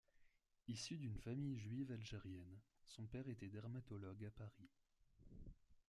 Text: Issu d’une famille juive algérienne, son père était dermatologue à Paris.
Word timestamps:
Issu 0.67 0.97
d’une 0.97 1.19
famille 1.19 1.59
juive 1.59 1.91
algérienne, 1.91 2.57
son 2.87 3.05
père 3.05 3.29
était 3.29 3.49
dermatologue 3.49 4.25
à 4.25 4.31
Paris. 4.31 4.67